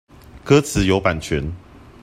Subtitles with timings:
[0.43, 1.53] 歌詞有版權